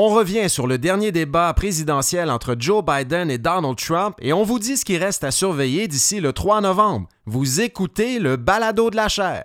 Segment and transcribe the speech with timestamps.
[0.00, 4.44] On revient sur le dernier débat présidentiel entre Joe Biden et Donald Trump et on
[4.44, 7.08] vous dit ce qui reste à surveiller d'ici le 3 novembre.
[7.26, 9.44] Vous écoutez le balado de la chair.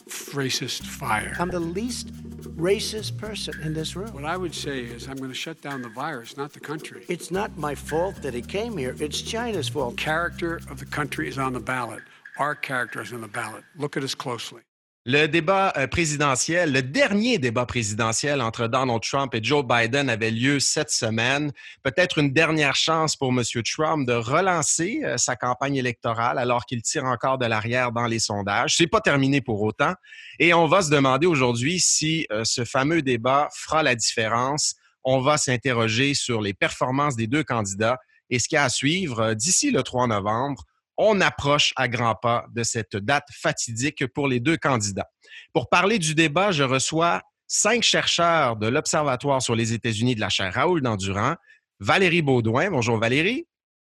[0.11, 1.35] Racist fire.
[1.39, 2.13] I'm the least
[2.57, 4.13] racist person in this room.
[4.13, 7.05] What I would say is, I'm going to shut down the virus, not the country.
[7.07, 8.95] It's not my fault that he came here.
[8.99, 9.97] It's China's fault.
[9.97, 12.03] Character of the country is on the ballot.
[12.37, 13.63] Our character is on the ballot.
[13.75, 14.61] Look at us closely.
[15.03, 20.29] Le débat euh, présidentiel, le dernier débat présidentiel entre Donald Trump et Joe Biden avait
[20.29, 21.51] lieu cette semaine.
[21.81, 23.41] Peut-être une dernière chance pour M.
[23.63, 28.19] Trump de relancer euh, sa campagne électorale alors qu'il tire encore de l'arrière dans les
[28.19, 28.75] sondages.
[28.77, 29.95] C'est pas terminé pour autant.
[30.37, 34.75] Et on va se demander aujourd'hui si euh, ce fameux débat fera la différence.
[35.03, 37.97] On va s'interroger sur les performances des deux candidats
[38.29, 40.63] et ce qu'il y a à suivre d'ici le 3 novembre
[40.97, 45.09] on approche à grands pas de cette date fatidique pour les deux candidats.
[45.53, 50.29] Pour parler du débat, je reçois cinq chercheurs de l'Observatoire sur les États-Unis de la
[50.29, 51.35] chaire Raoul Dandurand.
[51.79, 52.69] Valérie Baudouin.
[52.69, 53.47] Bonjour Valérie.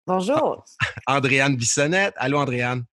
[0.07, 0.65] Bonjour.
[1.07, 2.15] Andréane Bissonnette.
[2.17, 2.85] Allô Andréane.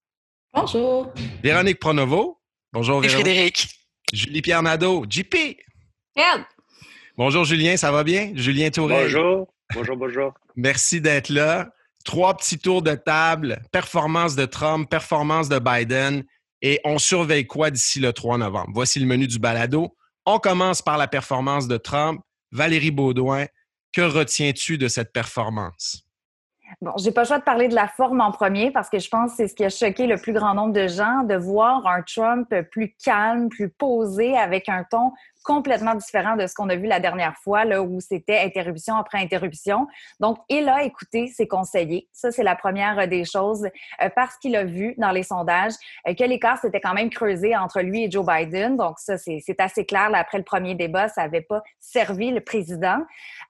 [0.54, 1.14] Bonjour.
[1.44, 2.42] Véronique Pronovo.
[2.74, 3.22] Bonjour Véronique.
[3.22, 3.68] Frédéric.
[4.12, 5.06] Julie-Pierre Nadeau.
[5.08, 5.36] JP.
[6.16, 6.46] Ed.
[7.18, 8.32] Bonjour Julien, ça va bien?
[8.36, 9.04] Julien Touré.
[9.04, 9.54] Bonjour.
[9.74, 10.34] Bonjour, bonjour.
[10.56, 11.70] Merci d'être là
[12.08, 16.24] trois petits tours de table, performance de Trump, performance de Biden,
[16.62, 18.72] et on surveille quoi d'ici le 3 novembre?
[18.74, 19.94] Voici le menu du balado.
[20.26, 22.22] On commence par la performance de Trump.
[22.52, 23.46] Valérie Baudouin,
[23.94, 26.08] que retiens-tu de cette performance?
[26.82, 29.10] Bon, j'ai pas le choix de parler de la forme en premier parce que je
[29.10, 31.86] pense que c'est ce qui a choqué le plus grand nombre de gens, de voir
[31.88, 35.12] un Trump plus calme, plus posé, avec un ton
[35.48, 39.18] complètement différent de ce qu'on a vu la dernière fois, là, où c'était interruption après
[39.20, 39.88] interruption.
[40.20, 42.10] Donc, il a écouté ses conseillers.
[42.12, 43.64] Ça, c'est la première des choses,
[44.02, 45.72] euh, parce qu'il a vu dans les sondages
[46.06, 48.76] euh, que l'écart s'était quand même creusé entre lui et Joe Biden.
[48.76, 50.10] Donc, ça, c'est assez clair.
[50.14, 53.00] Après le premier débat, ça n'avait pas servi le président.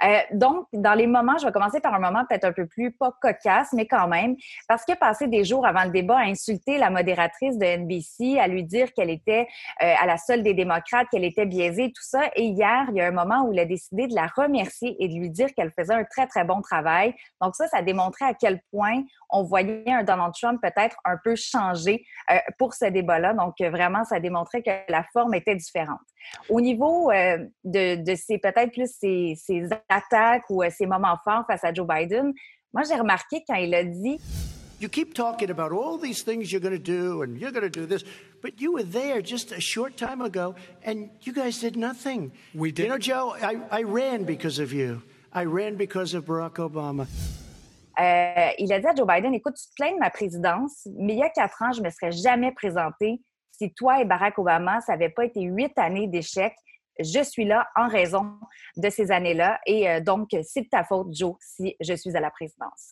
[0.04, 2.92] Euh, donc, dans les moments, je vais commencer par un moment peut-être un peu plus,
[2.92, 4.36] pas cocasse, mais quand même,
[4.68, 8.40] parce qu'il a passé des jours avant le débat à insulter la modératrice de NBC,
[8.40, 9.48] à lui dire qu'elle était
[9.80, 12.30] à la seule des démocrates, qu'elle était biaisée tout ça.
[12.36, 15.08] Et hier, il y a un moment où il a décidé de la remercier et
[15.08, 17.14] de lui dire qu'elle faisait un très, très bon travail.
[17.42, 21.36] Donc ça, ça démontrait à quel point on voyait un Donald Trump peut-être un peu
[21.36, 23.34] changé euh, pour ce débat-là.
[23.34, 26.00] Donc vraiment, ça démontrait que la forme était différente.
[26.50, 29.38] Au niveau euh, de, de ses peut-être plus ses,
[29.90, 32.34] attaques ou euh, ses moments forts face à Joe Biden,
[32.74, 34.20] moi, j'ai remarqué quand il a dit
[34.80, 37.70] You keep talking about all these things you're going to do and you're going to
[37.70, 38.04] do this,
[38.44, 42.32] but you were there just a short time ago and you guys did nothing.
[42.54, 42.84] We did.
[42.84, 45.02] You know, Joe, I, I ran because of you.
[45.34, 47.08] I ran because of Barack Obama.
[48.00, 51.14] Euh, il a dit à Joe Biden, écoute, tu te plains de ma présidence, mais
[51.14, 53.20] il y a quatre ans, je ne me serais jamais présenté
[53.52, 56.54] si toi et Barack Obama, ça n'avait pas été huit années d'échec.
[57.00, 58.38] Je suis là en raison
[58.76, 62.20] de ces années-là et euh, donc, c'est de ta faute, Joe, si je suis à
[62.20, 62.92] la présidence.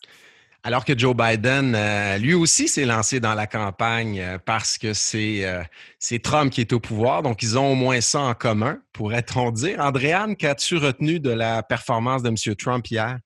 [0.62, 4.88] Alors que Joe Biden, euh, lui aussi, s'est lancé dans la campagne euh, parce que
[4.88, 5.62] euh,
[5.98, 7.22] c'est Trump qui est au pouvoir.
[7.22, 9.78] Donc, ils ont au moins ça en commun, pourrait-on dire.
[9.80, 12.56] Andréane, qu'as-tu retenu de la performance de M.
[12.56, 13.18] Trump hier?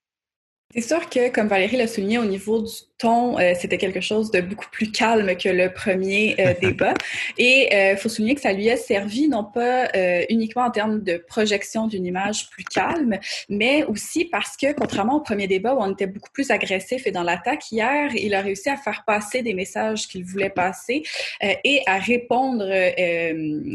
[0.73, 2.71] C'est sûr que, comme Valérie l'a souligné, au niveau du
[3.01, 6.93] ton, euh, c'était quelque chose de beaucoup plus calme que le premier euh, débat.
[7.37, 9.89] Et il euh, faut souligner que ça lui a servi non pas
[10.29, 13.17] uniquement en termes de projection d'une image plus calme,
[13.49, 17.11] mais aussi parce que, contrairement au premier débat où on était beaucoup plus agressif et
[17.11, 21.03] dans l'attaque, hier, il a réussi à faire passer des messages qu'il voulait passer
[21.41, 22.69] et à répondre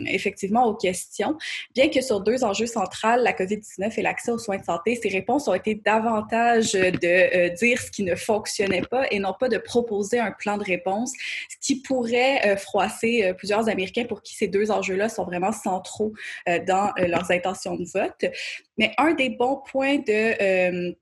[0.06, 1.36] effectivement aux questions.
[1.74, 5.08] Bien que sur deux enjeux centrales, la COVID-19 et l'accès aux soins de santé, ses
[5.08, 9.58] réponses ont été davantage de dire ce qui ne fonctionnait pas et non pas de
[9.58, 11.12] proposer un plan de réponse,
[11.48, 15.52] ce qui pourrait euh, froisser euh, plusieurs Américains pour qui ces deux enjeux-là sont vraiment
[15.52, 16.12] centraux
[16.48, 18.24] euh, dans leurs intentions de vote.
[18.78, 20.94] Mais un des bons points de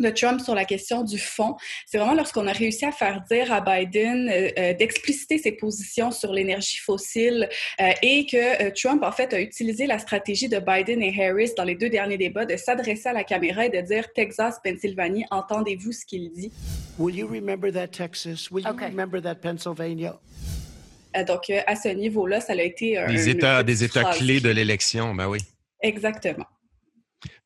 [0.00, 1.56] de Trump sur la question du fond,
[1.86, 6.10] c'est vraiment lorsqu'on a réussi à faire dire à Biden euh, euh, d'expliciter ses positions
[6.10, 7.48] sur l'énergie fossile
[7.80, 11.64] euh, et que Trump, en fait, a utilisé la stratégie de Biden et Harris dans
[11.64, 15.92] les deux derniers débats de s'adresser à la caméra et de dire Texas, Pennsylvanie, entendez-vous
[15.92, 16.50] ce qu'il dit?
[16.98, 18.50] Will you remember that Texas?
[18.50, 20.18] Will you remember that Pennsylvania?
[21.26, 25.26] donc, à ce niveau-là, ça a été des États, des États clés de l'élection, ben
[25.26, 25.40] oui.
[25.82, 26.46] Exactement.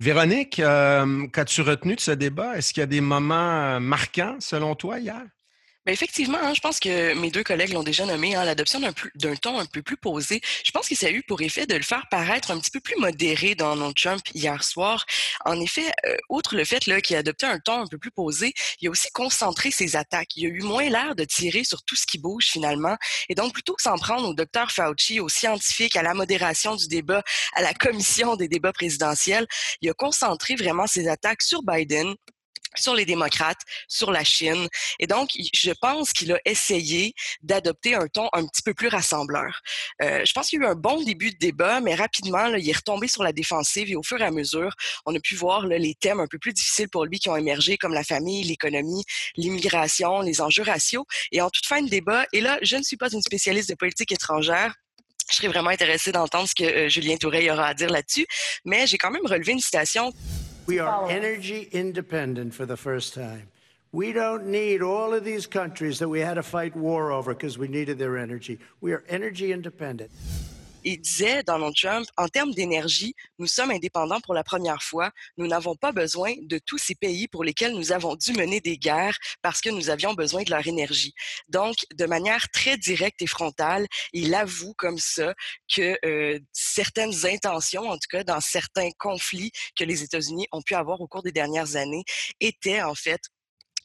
[0.00, 2.56] Véronique, euh, qu'as-tu retenu de ce débat?
[2.56, 5.23] Est-ce qu'il y a des moments marquants selon toi hier?
[5.86, 9.36] Ben effectivement, hein, je pense que mes deux collègues l'ont déjà nommé, hein, l'adoption d'un
[9.36, 10.40] ton un peu plus posé.
[10.64, 12.81] Je pense que ça a eu pour effet de le faire paraître un petit peu
[12.81, 15.04] plus modéré dans Trump hier soir.
[15.44, 18.54] En effet, euh, outre le fait qu'il a adopté un ton un peu plus posé,
[18.81, 20.34] il a aussi concentré ses attaques.
[20.36, 22.96] Il a eu moins l'air de tirer sur tout ce qui bouge finalement.
[23.28, 26.88] Et donc, plutôt que s'en prendre au docteur Fauci, aux scientifiques, à la modération du
[26.88, 27.22] débat,
[27.54, 29.46] à la commission des débats présidentiels,
[29.82, 32.14] il a concentré vraiment ses attaques sur Biden,
[32.76, 34.69] sur les démocrates, sur la Chine.
[34.99, 39.61] Et donc, je pense qu'il a essayé d'adopter un ton un petit peu plus rassembleur.
[40.03, 42.69] Euh, je pense qu'il y a eu un bon début de débat, mais rapidement, il
[42.69, 44.75] est retombé sur la défensive et au fur et à mesure,
[45.06, 47.76] on a pu voir les thèmes un peu plus difficiles pour lui qui ont émergé,
[47.76, 49.05] comme la famille, l'économie,
[49.37, 51.06] l'immigration, les enjeux raciaux.
[51.32, 53.75] Et en toute fin de débat, et là, je ne suis pas une spécialiste de
[53.75, 54.75] politique étrangère,
[55.31, 58.27] je serais vraiment intéressée d'entendre ce que euh, Julien Touret aura à dire là-dessus,
[58.65, 60.12] mais j'ai quand même relevé une citation
[60.66, 63.49] We are energy independent for the first time.
[63.93, 67.58] We don't need all of these countries that we had to fight war over because
[67.58, 68.58] we needed their energy.
[68.81, 70.11] We are energy independent.
[70.84, 75.10] Il disait, Donald Trump, en termes d'énergie, nous sommes indépendants pour la première fois.
[75.36, 78.78] Nous n'avons pas besoin de tous ces pays pour lesquels nous avons dû mener des
[78.78, 81.14] guerres parce que nous avions besoin de leur énergie.
[81.48, 85.34] Donc, de manière très directe et frontale, il avoue comme ça
[85.75, 90.75] que euh, certaines intentions, en tout cas dans certains conflits que les États-Unis ont pu
[90.75, 92.04] avoir au cours des dernières années,
[92.40, 93.20] étaient en fait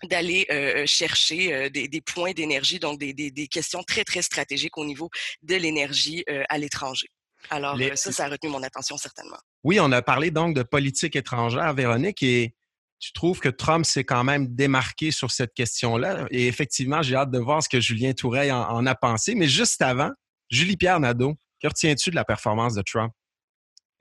[0.04, 4.22] d'aller euh, chercher euh, des, des, points d'énergie, donc des, des, des, questions très, très
[4.22, 5.10] stratégiques au niveau
[5.44, 7.08] de l'énergie euh, à l'étranger.
[7.50, 9.38] Alors, ça, ça a retenu mon attention certainement.
[9.64, 12.54] Oui, on a parlé donc de politique étrangère, Véronique, et
[13.00, 16.26] tu trouves que Trump s'est quand même démarqué sur cette question-là?
[16.32, 19.36] Et effectivement, j'ai hâte de voir ce que Julien Toureil en, en a pensé.
[19.36, 20.12] Mais juste avant,
[20.50, 23.14] Julie-Pierre Nadeau, que retiens-tu de la performance de Trump?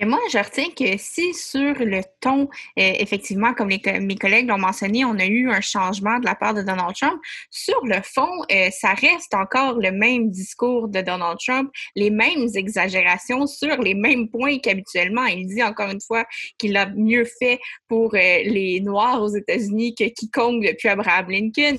[0.01, 2.47] Et moi, je retiens que si sur le ton, euh,
[2.77, 6.63] effectivement, comme mes collègues l'ont mentionné, on a eu un changement de la part de
[6.63, 11.73] Donald Trump, sur le fond, euh, ça reste encore le même discours de Donald Trump,
[11.97, 15.25] les mêmes exagérations sur les mêmes points qu'habituellement.
[15.25, 16.25] Il dit encore une fois
[16.59, 17.59] qu'il a mieux fait
[17.89, 21.77] pour euh, les Noirs aux États-Unis que quiconque depuis Abraham Lincoln.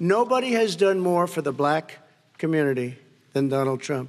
[0.00, 1.98] Nobody has done more for the black
[2.38, 2.94] community
[3.34, 4.08] than Donald Trump.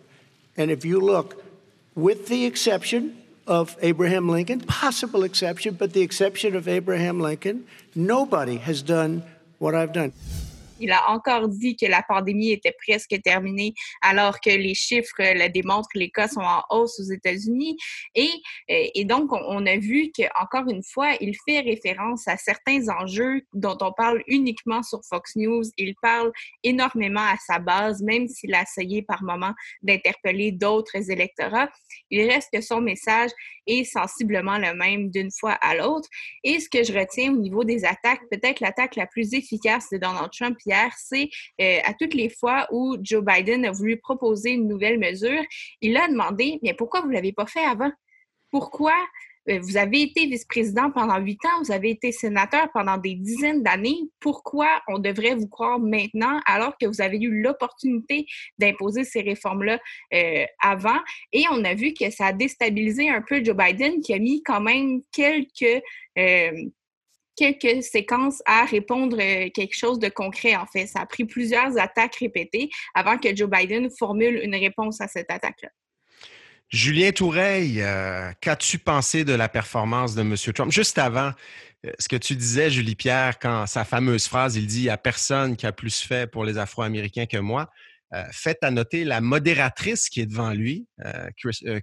[0.58, 1.49] And if you look,
[1.96, 7.66] with the exception of Abraham Lincoln, possible exception, but the exception of Abraham Lincoln,
[7.96, 9.24] nobody has done
[9.58, 10.14] what I've done.
[10.80, 15.48] Il a encore dit que la pandémie était presque terminée, alors que les chiffres le
[15.50, 17.78] démontrent, les cas sont en hausse aux États-Unis.
[18.16, 18.30] Et,
[18.72, 23.42] euh, et donc, on, a vu qu'encore une fois, il fait référence à certains enjeux
[23.54, 25.64] dont on parle uniquement sur Fox News.
[25.78, 26.32] Il parle
[26.64, 31.70] énormément à sa base, même s'il a essayé par moment d'interpeller d'autres électorats.
[32.10, 33.32] Il reste que son message
[33.68, 36.10] est sensiblement le même d'une fois à l'autre.
[36.44, 39.98] Et ce que je retiens au niveau des attaques, peut-être l'attaque la plus efficace de
[39.98, 40.58] Donald Trump
[40.98, 41.30] c'est
[41.62, 45.42] euh, à toutes les fois où Joe Biden a voulu proposer une nouvelle mesure,
[45.82, 47.92] il a demandé, mais pourquoi vous ne l'avez pas fait avant?
[48.52, 48.94] Pourquoi
[49.50, 53.64] euh, vous avez été vice-président pendant huit ans, vous avez été sénateur pendant des dizaines
[53.64, 53.98] d'années.
[54.20, 58.26] Pourquoi on devrait vous croire maintenant alors que vous avez eu l'opportunité
[58.58, 59.80] d'imposer ces réformes-là
[60.14, 61.00] euh, avant?
[61.32, 64.44] Et on a vu que ça a déstabilisé un peu Joe Biden qui a mis
[64.44, 65.84] quand même quelques
[67.40, 70.88] quelques séquences à répondre euh, quelque chose de concret, en fait.
[70.88, 75.32] Ça a pris plusieurs attaques répétées avant que Joe Biden formule une réponse à cette
[75.32, 75.70] attaque-là.
[76.68, 80.36] Julien Toureil, euh, qu'as-tu pensé de la performance de M.
[80.54, 80.72] Trump?
[80.72, 81.32] Juste avant,
[81.86, 84.90] euh, ce que tu disais, Julie Pierre, quand sa fameuse phrase, il dit Il n'y
[84.90, 87.70] a personne qui a plus fait pour les Afro-Américains que moi.
[88.32, 90.88] faites à noter la modératrice qui est devant lui,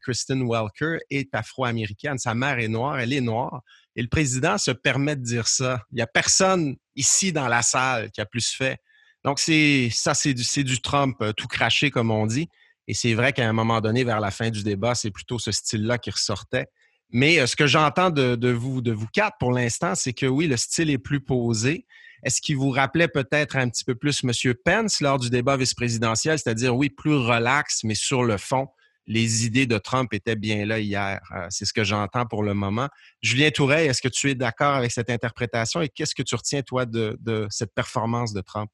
[0.03, 2.19] Kristen Welker, est afro-américaine.
[2.19, 3.63] Sa mère est noire, elle est noire.
[3.97, 5.83] Et le président se permet de dire ça.
[5.91, 8.79] Il n'y a personne ici dans la salle qui a plus fait.
[9.25, 12.49] Donc, c'est ça, c'est du, Trump euh, tout craché, comme on dit.
[12.87, 15.51] Et c'est vrai qu'à un moment donné, vers la fin du débat, c'est plutôt ce
[15.51, 16.67] style-là qui ressortait.
[17.11, 20.47] Mais euh, ce que j'entends de, vous, de vous quatre pour l'instant, c'est que oui,
[20.47, 21.87] le style est plus posé.
[22.23, 24.55] Est-ce qu'il vous rappelait peut-être un petit peu plus M.
[24.65, 28.69] Pence lors du débat vice-présidentiel, c'est-à-dire, oui, plus relax, mais sur le fond,
[29.07, 31.21] les idées de Trump étaient bien là hier.
[31.35, 32.89] Euh, c'est ce que j'entends pour le moment.
[33.23, 36.63] Julien Touret, est-ce que tu es d'accord avec cette interprétation et qu'est-ce que tu retiens,
[36.63, 37.17] toi, de,
[37.51, 38.71] cette performance de Trump?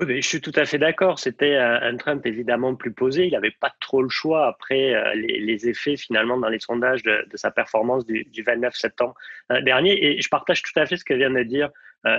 [0.00, 1.20] Oui, je suis tout à fait d'accord.
[1.20, 3.26] C'était un, Trump évidemment plus posé.
[3.26, 7.24] Il n'avait pas trop le choix après euh, les, effets finalement dans les sondages de,
[7.34, 9.14] sa performance du, 29 septembre
[9.52, 10.04] euh, dernier.
[10.04, 11.70] Et je partage tout à fait ce que vient de dire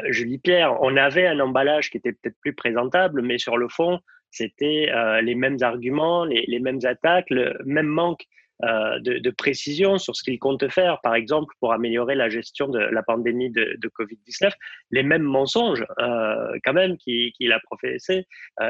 [0.10, 0.82] Julie Pierre.
[0.82, 4.00] On avait un emballage qui était peut-être plus présentable, mais sur le fond,
[4.36, 8.24] c'était euh, les mêmes arguments, les, mêmes attaques, le même manque
[8.62, 12.80] de, de, précision sur ce qu'il compte faire, par exemple, pour améliorer la gestion de
[12.80, 14.50] la pandémie de, de Covid-19.
[14.92, 18.26] Les mêmes mensonges, quand même, qu'il a professé.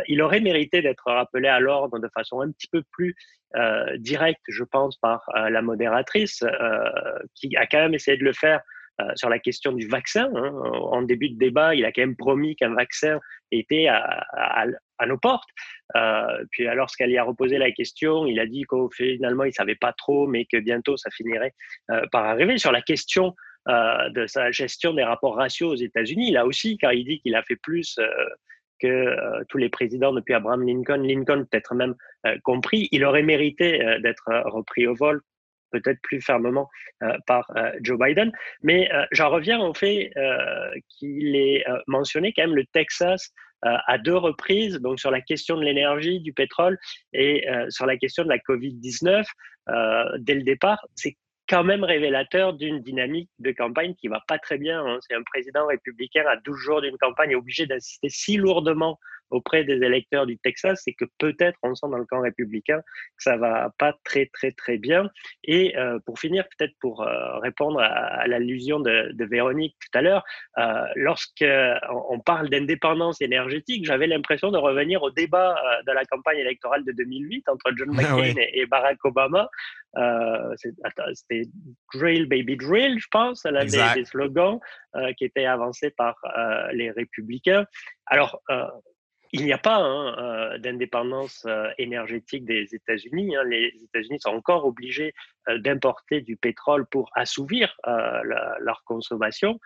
[0.07, 3.15] il aurait mérité d'être rappelé à l'ordre de façon un petit peu plus
[4.00, 6.43] directe, je pense, par la modératrice,
[7.36, 8.75] qui a quand même essayé de le faire euh,
[9.15, 10.29] sur la question du vaccin.
[10.35, 10.51] Hein.
[10.53, 13.19] En début de débat, il a quand même promis qu'un vaccin
[13.51, 14.67] était à,
[15.05, 15.49] nos portes.
[15.95, 19.75] Euh, puis lorsqu'elle y a reposé la question, il a dit qu'au finalement, il savait
[19.75, 21.53] pas trop, mais que bientôt, ça finirait
[21.91, 22.57] euh, par arriver.
[22.57, 23.35] Sur la question
[23.67, 27.41] de sa gestion des rapports raciaux aux États-Unis, là aussi, car il dit qu'il a
[27.41, 27.99] fait plus
[28.79, 31.95] que tous les présidents depuis Abraham Lincoln, Lincoln peut-être même
[32.43, 35.19] compris, il aurait mérité d'être repris au vol
[35.79, 36.70] peut-être plus fermement
[37.03, 38.32] euh, par euh, Joe Biden.
[38.63, 40.12] Mais euh, j'en reviens au fait
[40.89, 45.63] qu'il est mentionné quand même le Texas à deux reprises, donc sur la question de
[45.63, 46.77] l'énergie, du pétrole
[47.13, 49.25] et sur la question de la COVID-19
[50.20, 50.86] dès le départ.
[50.96, 51.15] C'est
[51.48, 54.86] quand même révélateur d'une dynamique de campagne qui va pas très bien.
[54.86, 55.00] Hein.
[55.01, 59.75] C'est un président républicain à 12 jours d'une campagne obligé d'insister si lourdement auprès des
[59.84, 63.72] électeurs du Texas, c'est que peut-être on sent dans le camp républicain que ça va
[63.77, 65.10] pas très très très bien.
[65.44, 70.01] Et euh, pour finir, peut-être pour euh, répondre à, l'allusion de, de, Véronique tout à
[70.01, 70.24] l'heure,
[70.58, 76.38] euh, lorsqu'on parle d'indépendance énergétique, j'avais l'impression de revenir au débat euh, de la campagne
[76.38, 79.50] électorale de 2008 entre John ah McCain et, Barack Obama.
[80.58, 81.46] C'était
[81.94, 84.60] Drill Baby Drill, je pense, l'un des, des, slogans
[85.17, 86.15] qui étaient avancés par
[86.74, 87.65] les républicains.
[88.08, 88.41] Alors,
[89.36, 93.36] il n'y a pas hein, euh, d'indépendance euh, énergétique des États-Unis.
[93.36, 93.44] Hein.
[93.44, 95.13] Les États-Unis sont encore obligés
[95.50, 99.60] euh, d'importer du pétrole pour assouvir leur consommation.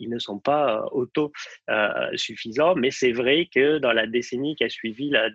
[0.00, 5.10] ils ne sont pas auto-suffisants, mais c'est vrai que dans la décennie qui a suivi
[5.10, 5.30] la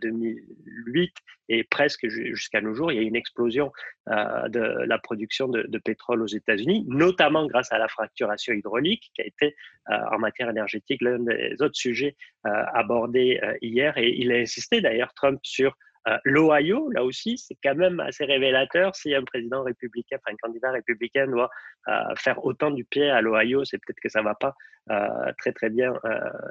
[0.93, 1.13] 2008
[1.49, 3.71] et presque jusqu'à nos jours, il y a une explosion
[4.07, 9.21] de la production de, de pétrole aux États-Unis, notamment grâce à la fracturation hydraulique qui
[9.21, 9.55] a été
[9.87, 13.97] en matière énergétique l'un des autres sujets abordés hier.
[13.97, 15.75] Et il a insisté d'ailleurs, Trump, sur
[16.07, 18.95] euh, L'Ohio, là aussi, c'est quand même assez révélateur.
[18.95, 21.49] Si un président républicain, enfin un candidat républicain doit
[21.87, 24.53] euh, faire autant du pied à l'Ohio, c'est peut-être que ça ne va pas
[24.91, 25.93] euh, très très bien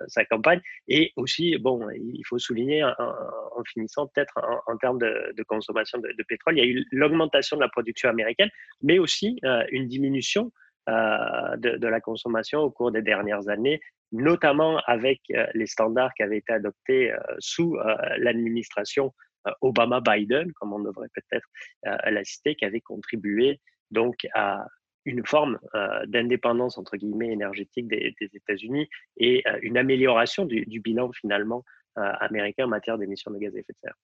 [0.07, 0.61] sa campagne.
[0.89, 4.35] Et aussi, bon, il faut souligner en, finissant peut-être
[4.67, 8.51] en, termes de, consommation de, pétrole, il y a eu l'augmentation de la production américaine,
[8.83, 9.39] mais aussi
[9.71, 10.51] une diminution
[10.89, 13.81] de, la consommation au cours des dernières années,
[14.11, 15.21] notamment avec
[15.55, 17.77] les standards qui avaient été adoptés sous
[18.19, 19.13] l'administration
[19.61, 21.47] Obama-Biden, comme on devrait peut-être
[21.87, 24.67] euh, la citer, qui avait contribué donc à
[25.05, 31.65] une forme euh, d'indépendance entre guillemets énergétique des, États-Unis et une amélioration du, bilan finalement
[31.97, 33.95] américain en matière d'émissions de gaz à effet de serre.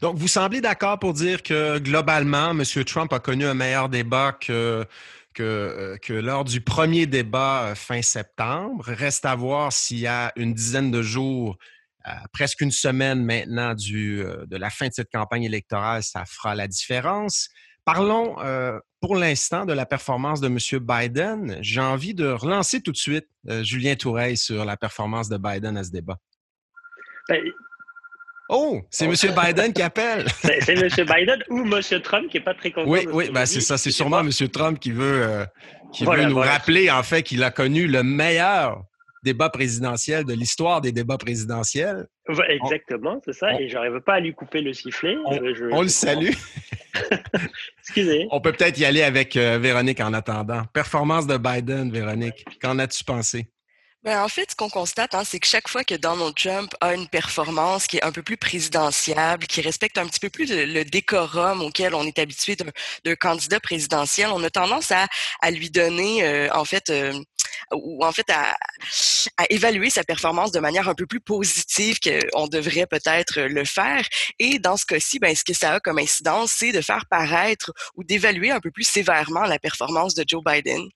[0.00, 2.62] Donc, vous semblez d'accord pour dire que globalement, M.
[2.84, 4.84] Trump a connu un meilleur débat que,
[5.34, 8.84] que, lors du premier débat fin septembre.
[8.86, 11.58] Reste à voir s'il y a une dizaine de jours
[12.32, 16.54] presque une semaine maintenant du, euh, de la fin de cette campagne électorale, ça fera
[16.54, 17.48] la différence.
[17.84, 20.58] Parlons euh, pour l'instant de la performance de M.
[20.80, 21.58] Biden.
[21.60, 25.76] J'ai envie de relancer tout de suite euh, Julien Toureille sur la performance de Biden
[25.76, 26.18] à ce débat.
[27.28, 27.42] Ben,
[28.48, 29.12] oh, c'est M.
[29.44, 30.26] Biden qui appelle.
[30.42, 30.88] c'est M.
[30.88, 32.00] Biden ou M.
[32.02, 32.90] Trump qui n'est pas très content.
[32.90, 33.76] Oui, oui, ben c'est ça.
[33.78, 34.30] C'est sûrement M.
[34.50, 35.46] Trump qui veut,
[35.92, 38.82] qui veut nous rappeler en fait qu'il a connu le meilleur
[39.24, 42.06] débat présidentiel de l'histoire des débats présidentiels.
[42.48, 43.60] exactement, c'est ça.
[43.60, 45.16] Et je n'arrive pas à lui couper le sifflet.
[45.24, 46.30] On, le salue.
[47.80, 48.28] Excusez.
[48.30, 50.62] On peut peut-être y aller avec euh, Véronique en attendant.
[50.72, 52.44] Performance de Biden, Véronique.
[52.60, 53.48] Qu'en as-tu pensé?
[54.04, 56.94] Ben, en fait, ce qu'on constate, hein, c'est que chaque fois que Donald Trump a
[56.94, 60.84] une performance qui est un peu plus présidentiable, qui respecte un petit peu plus le,
[60.84, 66.50] décorum auquel on est habitué d'un candidat présidentiel, on a tendance à, lui donner, euh,
[66.52, 67.18] en fait, euh,
[67.72, 68.54] ou en fait à,
[69.38, 74.06] à, évaluer sa performance de manière un peu plus positive qu'on devrait peut-être le faire.
[74.38, 77.72] Et dans ce cas-ci, ben, ce que ça a comme incidence, c'est de faire paraître
[77.94, 80.90] ou d'évaluer un peu plus sévèrement la performance de Joe Biden.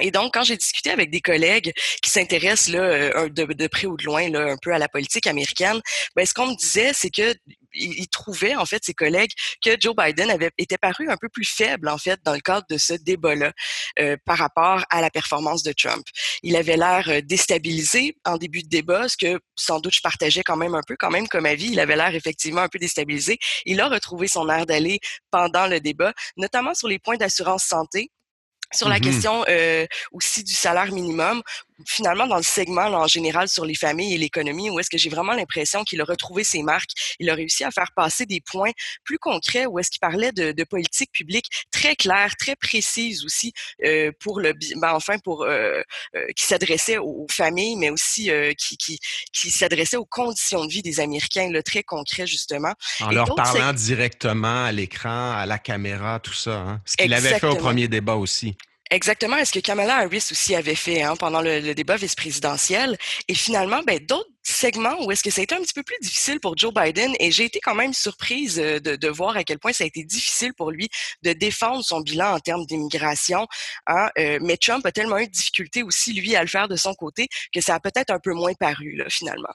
[0.00, 1.72] Et donc, quand j'ai discuté avec des collègues
[2.02, 5.26] qui s'intéressent là euh, de, près ou de loin là, un peu à la politique
[5.26, 5.80] américaine,
[6.16, 7.34] ben, ce qu'on me disait, c'est que
[7.74, 9.32] ils trouvaient en fait ses collègues
[9.64, 12.64] que Joe Biden avait été paru un peu plus faible en fait dans le cadre
[12.70, 13.52] de ce débat-là
[13.98, 16.06] euh, par rapport à la performance de Trump.
[16.42, 20.42] Il avait l'air euh, déstabilisé en début de débat, ce que sans doute je partageais
[20.42, 21.70] quand même un peu, quand même comme avis.
[21.72, 23.38] Il avait l'air effectivement un peu déstabilisé.
[23.66, 28.10] Il a retrouvé son air d'aller pendant le débat, notamment sur les points d'assurance santé
[28.74, 31.42] sur la mmh question euh, aussi du salaire minimum,
[31.86, 35.10] finalement dans le segment en général sur les familles et l'économie où est-ce que j'ai
[35.10, 36.90] vraiment l'impression qu'il a retrouvé ses marques.
[37.18, 38.70] Il a réussi à faire passer des points
[39.04, 43.52] plus concrets où est-ce qu'il parlait de, de, politique publique très claire, très précise aussi
[43.84, 45.82] euh, pour le, ben, enfin pour euh,
[46.14, 48.98] euh, qui s'adressait aux familles, mais aussi euh, qui qui,
[49.32, 52.72] qui s'adressait aux conditions de vie des Américains, le très concret justement.
[53.00, 56.56] En leur parlant directement à l'écran, à la caméra, tout ça.
[56.56, 56.80] Hein?
[56.84, 58.56] Ce qu'il avait fait au premier débat aussi.
[58.90, 59.36] Exactement.
[59.36, 62.96] Est-ce que Kamala Harris aussi avait fait hein, pendant le, débat vice-présidentiel?
[63.28, 65.96] Et finalement, ben, d'autres segments où est-ce que ça a été un petit peu plus
[66.02, 67.14] difficile pour Joe Biden?
[67.18, 70.04] Et j'ai été quand même surprise euh, de, voir à quel point ça a été
[70.04, 70.90] difficile pour lui
[71.22, 73.46] de défendre son bilan en termes d'immigration.
[73.86, 74.08] Hein?
[74.18, 76.94] Euh, mais Trump a tellement eu de difficultés aussi, lui, à le faire de son
[76.94, 79.54] côté que ça a peut-être un peu moins paru, finalement.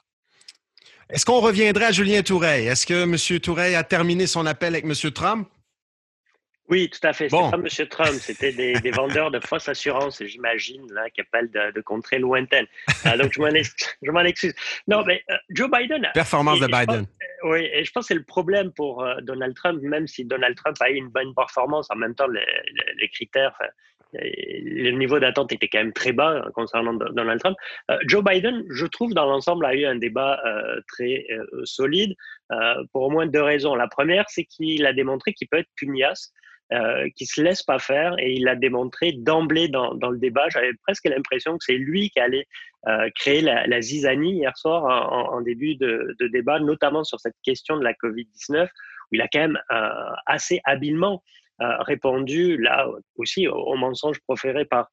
[1.08, 2.66] Est-ce qu'on reviendrait à Julien Toureille?
[2.66, 3.40] Est-ce que M.
[3.40, 5.10] Toureille a terminé son appel avec M.
[5.12, 5.48] Trump?
[6.70, 7.28] Oui, tout à fait.
[7.28, 7.50] Bon.
[7.50, 7.88] C'était pas M.
[7.88, 12.18] Trump, c'était des, des, vendeurs de fausses assurances, j'imagine, là, qui appellent de, de contrées
[12.18, 12.66] lointaines.
[13.06, 14.54] Euh, donc, je m'en excuse.
[14.86, 16.08] Non, mais euh, Joe Biden.
[16.14, 16.86] Performance de Biden.
[16.86, 20.06] Pense, euh, oui, et je pense que c'est le problème pour euh, Donald Trump, même
[20.06, 23.58] si Donald Trump a eu une bonne performance, en même temps, les, les, les critères,
[24.12, 27.56] le niveau d'attente était quand même très bas concernant Donald Trump.
[27.90, 32.14] Euh, Joe Biden, je trouve, dans l'ensemble, a eu un débat euh, très euh, solide
[32.92, 33.76] pour au moins deux raisons.
[33.76, 36.32] La première, c'est qu'il a démontré qu'il peut être pugnace.
[36.72, 40.48] Euh, qui se laisse pas faire et il l'a démontré d'emblée dans, dans, le débat.
[40.50, 42.46] J'avais presque l'impression que c'est lui qui allait
[42.86, 47.18] euh, créer la, la, zizanie hier soir en, en début de, de, débat, notamment sur
[47.18, 48.68] cette question de la Covid-19, où
[49.10, 49.90] il a quand même euh,
[50.26, 51.24] assez habilement
[51.58, 54.88] répondu là aussi aux mensonges proférés par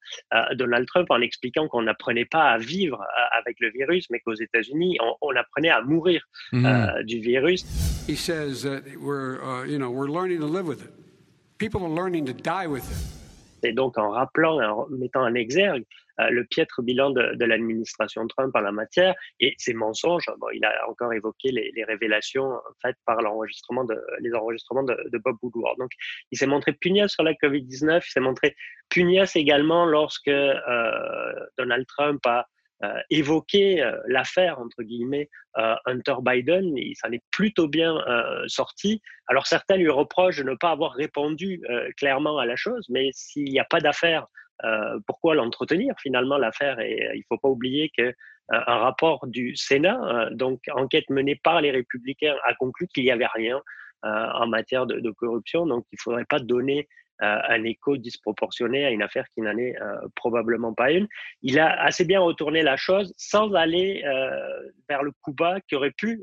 [0.52, 3.02] Donald Trump en expliquant qu'on n'apprenait pas à vivre
[3.38, 7.04] avec le virus, mais qu'aux États-Unis, on, on, apprenait à mourir mmh.
[7.04, 7.64] du virus.
[8.06, 11.07] He says that we're, uh, you know, we're learning to live with it.
[11.58, 13.18] People are learning to die with it.
[13.64, 15.84] Et donc, en rappelant, en mettant en exergue
[16.20, 20.26] euh, le piètre bilan de, l'administration Trump en la matière et ses mensonges.
[20.38, 25.18] Bon, il a encore évoqué les, révélations faites par l'enregistrement de, les enregistrements de, de
[25.18, 25.76] Bob Woodward.
[25.78, 25.90] Donc,
[26.30, 28.02] il s'est montré pugnace sur la COVID-19.
[28.06, 28.54] Il s'est montré
[28.88, 32.46] pugnace également lorsque euh, Donald Trump a
[32.84, 38.44] euh, évoqué euh, l'affaire, entre guillemets, euh, Hunter Biden, il s'en est plutôt bien euh,
[38.46, 39.02] sorti.
[39.26, 41.60] Alors certains lui reprochent de ne pas avoir répondu
[41.96, 44.26] clairement à la chose, mais s'il n'y a pas d'affaire,
[45.06, 48.14] pourquoi l'entretenir finalement l'affaire Et il ne faut pas oublier que
[48.50, 53.28] un rapport du Sénat, donc enquête menée par les républicains, a conclu qu'il n'y avait
[53.34, 53.60] rien
[54.02, 55.66] en matière de, corruption.
[55.66, 56.88] Donc il ne faudrait pas donner
[57.20, 61.08] un écho disproportionné à une affaire qui n'en est euh, probablement pas une.
[61.42, 65.74] Il a assez bien retourné la chose sans aller euh, vers le coup bas qui
[65.74, 66.22] aurait pu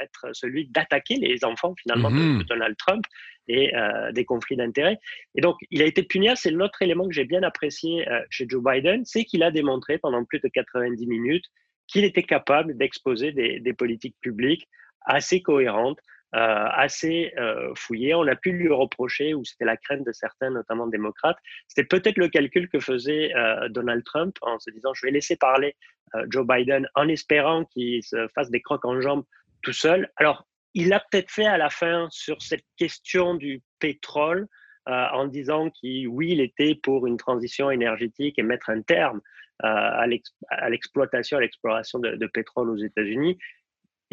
[0.00, 3.04] être celui d'attaquer les enfants finalement de, de, Donald Trump
[3.48, 4.98] et euh, des conflits d'intérêts.
[5.34, 6.28] Et donc, il a été puni.
[6.34, 9.98] C'est l'autre élément que j'ai bien apprécié euh, chez Joe Biden, c'est qu'il a démontré
[9.98, 11.46] pendant plus de 90 minutes
[11.88, 14.68] qu'il était capable d'exposer des, des, politiques publiques
[15.04, 18.14] assez cohérentes, euh, assez euh, fouillé.
[18.14, 21.36] On a pu lui reprocher, ou c'était la crainte de certains, notamment démocrates,
[21.68, 25.36] c'était peut-être le calcul que faisait euh, Donald Trump en se disant je vais laisser
[25.36, 25.76] parler
[26.14, 29.24] euh, Joe Biden en espérant qu'il se fasse des crocs en jambes
[29.62, 30.10] tout seul.
[30.16, 34.48] Alors, il l'a peut-être fait à la fin sur cette question du pétrole.
[34.88, 39.20] Euh, en disant qu'il, oui, il était pour une transition énergétique et mettre un terme
[39.62, 43.38] euh, à l'exploitation, à l'exploration de, pétrole aux États-Unis.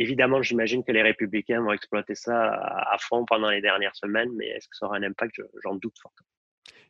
[0.02, 4.48] Évidemment, j'imagine que les républicains vont exploiter ça à fond pendant les dernières semaines, mais
[4.48, 5.42] est-ce que ça aura un impact?
[5.62, 6.30] J'en doute fortement.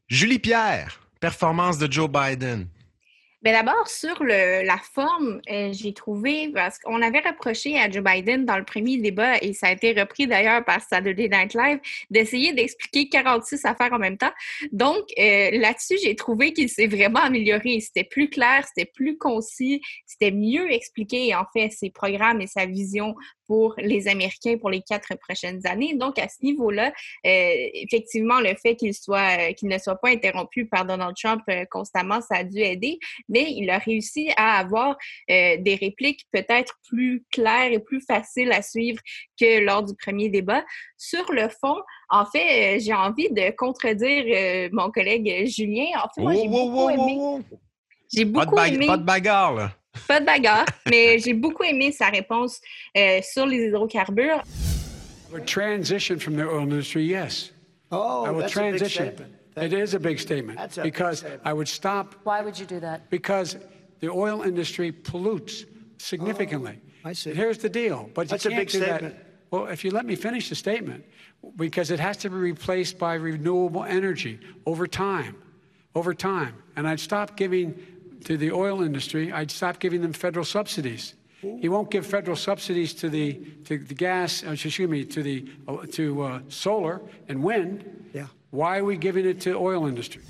[0.08, 2.68] Julie Pierre, performance de Joe Biden.
[3.42, 8.04] Bien, d'abord, sur le, la forme, euh, j'ai trouvé, parce qu'on avait reproché à Joe
[8.04, 11.80] Biden dans le premier débat, et ça a été repris d'ailleurs par Saturday Night Live,
[12.10, 14.34] d'essayer d'expliquer 46 affaires en même temps.
[14.74, 17.80] Donc, euh, là-dessus, j'ai trouvé qu'il s'est vraiment amélioré.
[17.80, 22.66] C'était plus clair, c'était plus concis, c'était mieux expliqué, en fait, ses programmes et sa
[22.66, 23.16] vision
[23.50, 25.96] pour les Américains pour les quatre prochaines années.
[25.96, 26.94] Donc, à ce niveau-là,
[27.26, 31.66] euh, effectivement, le fait qu'il soit, qu'il ne soit pas interrompu par Donald Trump euh,
[31.72, 34.96] constamment, ça a dû aider, mais il a réussi à avoir
[35.32, 39.02] euh, des répliques peut-être plus claires et plus faciles à suivre
[39.40, 40.64] que lors du premier débat.
[40.96, 41.78] Sur le fond,
[42.12, 45.88] en fait, euh, j'ai envie de contredire euh, mon collègue Julien.
[46.04, 47.44] En fait, moi, j'ai beaucoup aimé.
[48.14, 48.86] J'ai beaucoup pas de aimé.
[48.86, 49.72] Pas de bagarre, là.
[50.08, 52.60] Pas de bagarre, mais j'ai beaucoup aimé sa réponse
[52.98, 54.42] euh, sur les hydrocarbures.
[55.30, 57.52] I would transition from the oil industry, yes.
[57.92, 59.04] Oh, I would that's transition.
[59.04, 59.36] A big statement.
[59.58, 61.42] It is a big statement That's a because big statement.
[61.46, 62.16] I would stop.
[62.24, 63.10] Why would you do that?
[63.10, 63.58] Because
[64.00, 65.66] the oil industry pollutes
[65.98, 66.80] significantly.
[67.06, 67.34] Oh, I see.
[67.34, 69.16] Here's the deal, but That's you a can't a big do statement.
[69.16, 69.26] that.
[69.52, 71.04] Well, if you let me finish the statement,
[71.56, 75.36] because it has to be replaced by renewable energy over time,
[75.96, 77.76] over time, and I'd stop giving
[78.26, 81.16] to the oil industry, I'd stop giving them federal subsidies.
[81.42, 83.34] He won't give federal subsidies to the
[83.66, 84.44] to the gas.
[84.44, 87.86] Uh, excuse me, to the uh, to uh, solar and wind.
[88.14, 88.28] Yeah.
[88.52, 90.22] Why are we giving it to oil industry?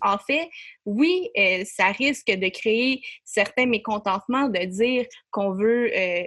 [0.00, 0.48] En fait,
[0.84, 6.24] oui, euh, ça risque de créer certains mécontentements de dire qu'on veut euh,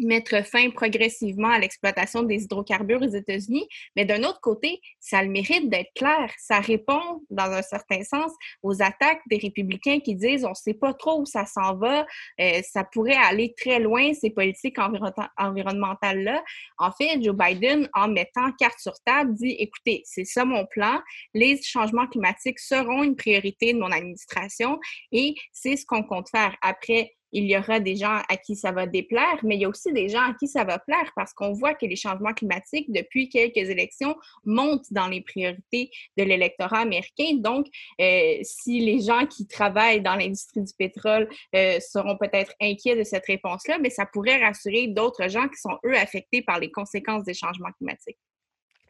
[0.00, 5.22] mettre fin progressivement à l'exploitation des hydrocarbures aux États-Unis, mais d'un autre côté, ça a
[5.22, 6.32] le mérite d'être clair.
[6.38, 8.32] Ça répond, dans un certain sens,
[8.62, 12.06] aux attaques des républicains qui disent on ne sait pas trop où ça s'en va,
[12.40, 16.42] euh, ça pourrait aller très loin, ces politiques environ environnementales-là.
[16.78, 21.00] En fait, Joe Biden, en mettant carte sur table, dit écoutez, c'est ça mon plan,
[21.34, 24.78] les changements climatiques seront une priorité de mon administration
[25.12, 26.56] et c'est ce qu'on compte faire.
[26.62, 29.68] Après, il y aura des gens à qui ça va déplaire, mais il y a
[29.68, 32.90] aussi des gens à qui ça va plaire parce qu'on voit que les changements climatiques,
[32.92, 37.36] depuis quelques élections, montent dans les priorités de l'électorat américain.
[37.36, 37.66] Donc,
[38.00, 43.04] euh, si les gens qui travaillent dans l'industrie du pétrole euh, seront peut-être inquiets de
[43.04, 47.24] cette réponse-là, mais ça pourrait rassurer d'autres gens qui sont, eux, affectés par les conséquences
[47.24, 48.18] des changements climatiques.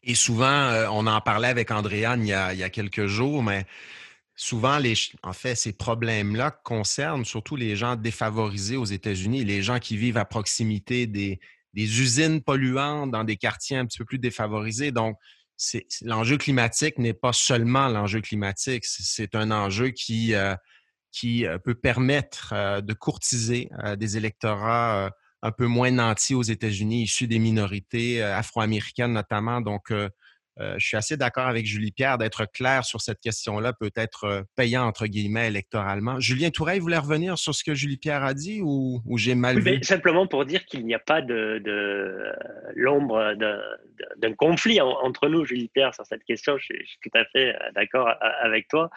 [0.03, 3.66] Et souvent, euh, on en parlait avec Andréane il il y a quelques jours, mais
[4.40, 4.81] souvent,
[5.22, 10.16] en fait, ces problèmes-là concernent surtout les gens défavorisés aux États-Unis, les gens qui vivent
[10.16, 11.38] à proximité des,
[11.74, 14.92] usines polluantes dans des quartiers un petit peu plus défavorisés.
[14.92, 15.18] Donc,
[16.00, 20.55] l'enjeu climatique n'est pas seulement l'enjeu climatique, c'est un enjeu qui, euh,
[21.12, 25.11] qui euh, peut permettre euh, de courtiser des électorats
[25.42, 29.61] un peu moins nantis aux États-Unis, issus des minorités afro-américaines notamment.
[29.61, 29.92] Donc,
[30.59, 34.25] euh, je suis assez d'accord avec Julie Pierre d'être clair sur cette question-là, peut être
[34.25, 36.19] euh, payant entre guillemets électoralement.
[36.21, 39.83] Julien Toureil voulait revenir sur ce que Julie Pierre a dit ou, j'ai mal vu?
[39.83, 41.63] simplement pour dire qu'il n'y a pas de,
[42.75, 43.35] l'ombre
[44.19, 46.59] d'un conflit entre nous, Julie Pierre, sur cette question.
[46.59, 48.91] Je, suis tout à fait euh, d'accord avec toi.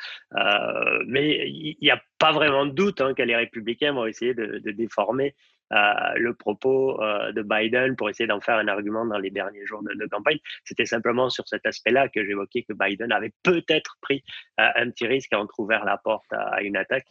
[1.08, 4.72] mais il n'y a pas vraiment de doute hein, que les républicains vont essayer de
[4.72, 9.30] déformer euh, le propos euh, de Biden pour essayer d'en faire un argument dans les
[9.30, 10.39] derniers jours de, campagne.
[10.63, 14.23] C'était simplement sur cet aspect-là que j'évoquais que Biden avait peut-être pris
[14.60, 17.08] euh, un petit risque à ouvert la porte à, une attaque.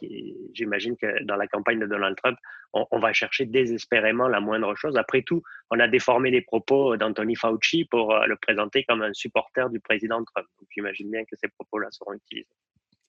[0.53, 2.37] J'imagine que dans la campagne de Donald Trump,
[2.73, 4.97] on, va chercher désespérément la moindre chose.
[4.97, 9.69] Après tout, on a déformé les propos d'Anthony Fauci pour le présenter comme un supporter
[9.69, 10.47] du président Trump.
[10.71, 12.47] J'imagine bien que ces propos-là seront utilisés.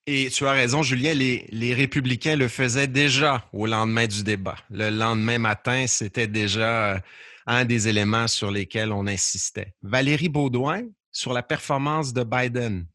[0.06, 4.56] Et tu as raison, Julien, les, les, républicains le faisaient déjà au lendemain du débat.
[4.70, 6.98] Le lendemain matin, c'était déjà euh,
[7.46, 9.72] un des éléments sur lesquels on insistait.
[9.82, 12.86] Valérie Baudouin, sur la performance de Biden.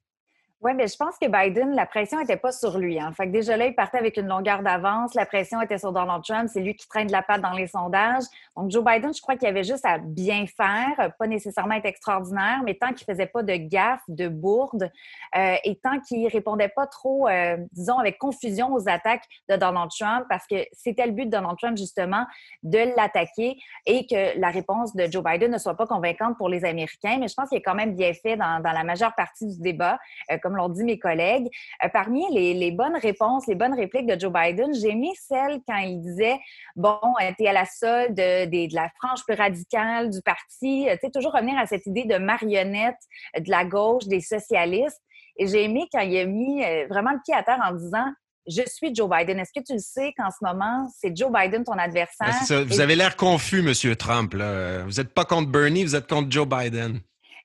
[0.61, 2.99] Oui, mais je pense que Biden, la pression n'était pas sur lui.
[2.99, 3.13] Hein.
[3.13, 5.13] Fait que déjà là, il partait avec une longueur d'avance.
[5.13, 6.49] La pression était sur Donald Trump.
[6.51, 8.25] C'est lui qui traîne de la patte dans les sondages.
[8.57, 12.59] Donc, Joe Biden, je crois qu'il avait juste à bien faire, pas nécessairement être extraordinaire,
[12.65, 14.91] mais tant qu'il faisait pas de gaffe, de bourde,
[15.37, 19.89] euh, et tant qu'il répondait pas trop, euh, disons, avec confusion aux attaques de Donald
[19.97, 22.25] Trump, parce que c'était le but de Donald Trump, justement,
[22.63, 26.65] de l'attaquer et que la réponse de Joe Biden ne soit pas convaincante pour les
[26.65, 27.17] Américains.
[27.17, 29.97] Mais je pense qu'il est quand même bien fait dans, la majeure partie du débat.
[30.31, 31.47] Euh, l'ont dit mes collègues.
[31.83, 35.77] Euh, parmi les, bonnes réponses, les bonnes répliques de Joe Biden, j'ai mis celle quand
[35.77, 36.39] il disait
[36.75, 40.87] Bon, euh, tu es à la solde de, la frange plus radicale du parti.
[40.87, 42.99] Euh, tu sais, toujours revenir à cette idée de marionnette
[43.37, 45.01] de la gauche, des socialistes.
[45.37, 48.11] Et j'ai aimé quand il a mis vraiment le pied à terre en disant
[48.45, 49.39] je suis Joe Biden.
[49.39, 52.65] Est-ce que tu le sais qu'en ce moment, c'est Joe Biden ton adversaire?
[52.65, 53.95] Vous avez l'air confus, M.
[53.95, 54.33] Trump.
[54.33, 56.99] Vous n'êtes pas contre Bernie, vous êtes contre Joe Biden.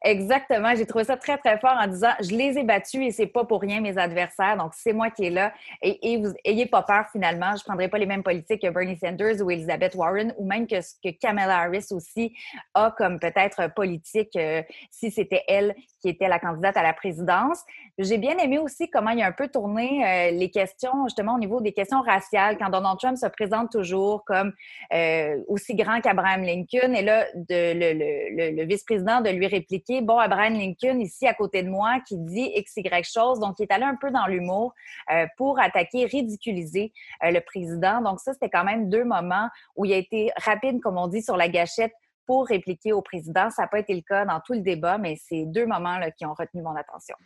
[0.06, 0.74] Exactement.
[0.76, 3.44] J'ai trouvé ça très, très fort en disant je les ai battus et c'est pas
[3.46, 4.58] pour rien mes adversaires.
[4.58, 5.54] Donc, c'est moi qui est là.
[5.80, 7.56] Et, vous ayez pas peur finalement.
[7.56, 10.82] Je prendrai pas les mêmes politiques que Bernie Sanders ou Elizabeth Warren ou même que
[10.82, 12.34] ce que Kamala Harris aussi
[12.74, 17.62] a comme peut-être politique euh, si c'était elle qui était la candidate à la présidence.
[17.96, 21.38] J'ai bien aimé aussi comment il a un peu tourné euh, les questions, justement, au
[21.38, 24.52] niveau des questions raciales, quand Donald Trump se présente toujours comme
[24.92, 26.92] euh, aussi grand qu'Abraham Lincoln.
[26.92, 32.00] Et là, le, vice-président de lui répliquer bon, Abraham Lincoln, ici à côté de moi,
[32.06, 33.40] qui dit X, Y chose.
[33.40, 34.74] Donc, il est allé un peu dans l'humour
[35.10, 38.02] euh, pour attaquer, ridiculiser le président.
[38.02, 41.22] Donc, ça, c'était quand même deux moments où il a été rapide, comme on dit,
[41.22, 41.94] sur la gâchette
[42.26, 43.50] pour répliquer au président.
[43.50, 46.10] Ça n'a pas été le cas dans tout le débat, mais c'est deux moments là,
[46.10, 47.16] qui ont retenu mon attention.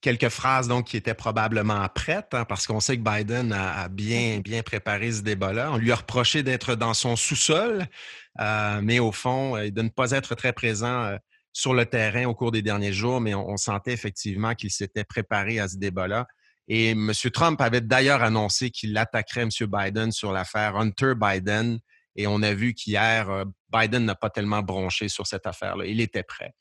[0.00, 4.40] Quelques phrases donc qui étaient probablement prêtes, hein, parce qu'on sait que Biden a, bien,
[4.40, 5.72] bien préparé ce débat-là.
[5.72, 7.86] On lui a reproché d'être dans son sous-sol,
[8.40, 11.16] euh, mais au fond, de ne pas être très présent
[11.56, 15.58] sur le terrain au cours des derniers jours, mais on, sentait effectivement qu'il s'était préparé
[15.58, 16.26] à ce débat-là.
[16.68, 17.12] Et M.
[17.32, 19.48] Trump avait d'ailleurs annoncé qu'il attaquerait M.
[19.60, 21.78] Biden sur l'affaire Hunter Biden.
[22.16, 25.84] Et on a vu qu'hier, euh, Biden n'a pas tellement bronché sur cette affaire-là.
[25.86, 26.52] Il était prêt.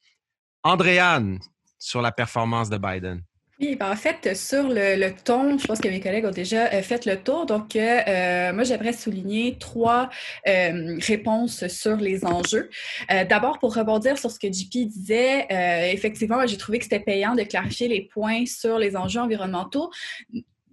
[0.64, 1.40] Andréane,
[1.80, 3.22] sur la performance de Biden.
[3.62, 6.82] Oui, ben en fait, sur le, ton, je pense que mes collègues ont déjà euh,
[6.82, 7.46] fait le tour.
[7.46, 10.10] Donc, euh, moi, j'aimerais souligner trois
[10.46, 12.70] réponses sur les enjeux.
[13.10, 15.48] D'abord, pour rebondir sur ce que JP disait,
[15.94, 19.90] effectivement, j'ai trouvé que c'était payant de clarifier les points sur les enjeux environnementaux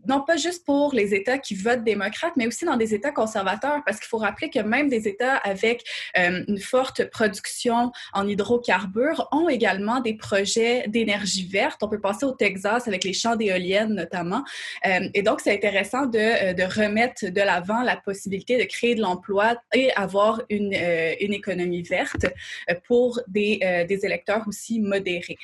[0.06, 3.82] non pas juste pour les États qui votent démocrates, mais aussi dans des États conservateurs,
[3.84, 5.84] parce qu'il faut rappeler que même des États avec
[6.16, 11.82] euh, une forte production en hydrocarbures ont également des projets d'énergie verte.
[11.82, 14.44] On peut penser au Texas avec les champs d'éoliennes notamment.
[14.86, 18.94] Euh, et donc, c'est intéressant de, euh, de, remettre de l'avant la possibilité de créer
[18.94, 22.26] de l'emploi et avoir une, économie verte
[22.86, 25.38] pour des électeurs aussi modérés.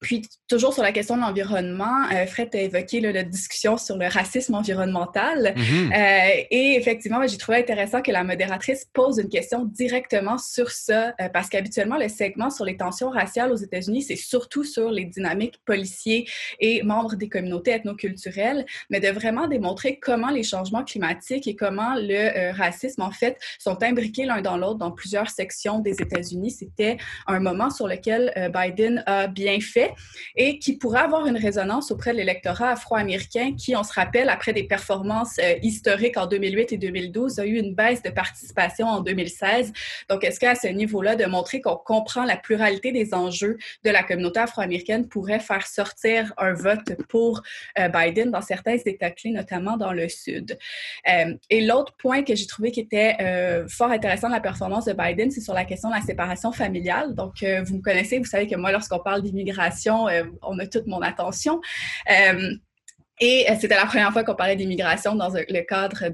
[0.00, 4.06] Puis, toujours sur la question de l'environnement, euh, Fred a évoqué la discussion sur le
[4.06, 5.54] racisme environnemental.
[5.56, 5.92] Mm-hmm.
[5.92, 11.14] Euh, et effectivement, j'ai trouvé intéressant que la modératrice pose une question directement sur ça,
[11.20, 15.06] euh, parce qu'habituellement, le segment sur les tensions raciales aux États-Unis, c'est surtout sur les
[15.06, 16.28] dynamiques policiers
[16.60, 21.94] et membres des communautés ethnoculturelles, mais de vraiment démontrer comment les changements climatiques et comment
[21.96, 26.50] le racisme, en fait, sont imbriqués l'un dans l'autre dans plusieurs sections des États-Unis.
[26.50, 29.92] C'était un moment sur lequel Biden a bien fait
[30.36, 34.52] et qui pourrait avoir une résonance auprès de l'électorat afro-américain qui, on se rappelle, après
[34.52, 39.00] des performances euh, historiques en 2008 et 2012, a eu une baisse de participation en
[39.00, 39.72] 2016.
[40.08, 44.02] Donc, est-ce qu'à ce, niveau-là, de montrer qu'on comprend la pluralité des enjeux de la
[44.02, 47.42] communauté afro-américaine pourrait faire sortir un vote pour
[47.78, 50.58] euh, Biden dans certains États clés, notamment dans le Sud?
[51.08, 53.16] Euh, et l'autre point que j'ai trouvé qui était
[53.68, 57.14] fort intéressant de la performance de Biden, c'est sur la question de la séparation familiale.
[57.14, 59.55] Donc, vous me connaissez, vous savez que moi, lorsqu'on parle d'immigration,
[60.08, 61.60] euh, on a toute mon attention.
[62.10, 62.54] Euh,
[63.18, 66.10] et euh, c'était la première fois qu'on parlait d'immigration dans le cadre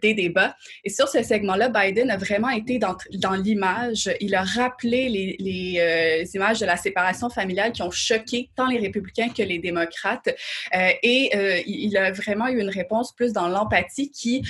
[0.00, 0.54] des débats.
[0.84, 4.08] Et sur ce segment-là, Biden a vraiment été dans, l'image.
[4.20, 9.28] Il a rappelé les, images de la séparation familiale qui ont choqué tant les républicains
[9.28, 10.28] que les démocrates.
[10.72, 14.46] et il a vraiment eu une réponse plus dans l'empathie qui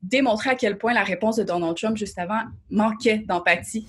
[0.00, 3.86] démontrait à quel point la réponse de Donald Trump juste avant manquait d'empathie.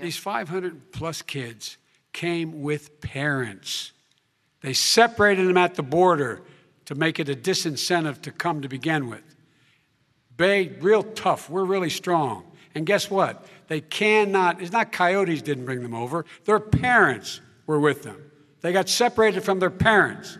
[0.00, 1.78] These 500 plus kids
[2.18, 3.92] came with parents.
[4.60, 6.42] They separated them at the border
[6.86, 9.36] to make it a disincentive to come to begin with.
[10.36, 11.48] Bay, real tough.
[11.48, 12.42] We're really strong.
[12.74, 13.46] And guess what?
[13.68, 18.20] They cannot, it's not coyotes didn't bring them over, their parents were with them.
[18.62, 20.38] They got separated from their parents.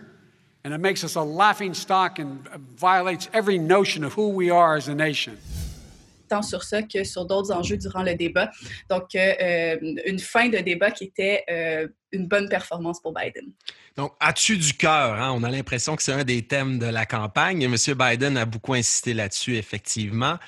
[0.65, 4.75] And it makes us a laughing stock and violates every notion of who we are
[4.75, 5.39] as a nation.
[6.29, 8.51] Tant sur ça que sur d'autres enjeux durant le débat.
[8.89, 13.53] Donc, euh, euh, une fin de débat qui était euh, une bonne performance pour Biden.
[13.97, 15.15] Donc, as-tu du cœur?
[15.21, 15.33] Hein?
[15.35, 17.63] On a l'impression que c'est un des thèmes de la campagne.
[17.63, 17.75] M.
[17.75, 20.39] Biden a beaucoup insisté là-dessus, effectivement.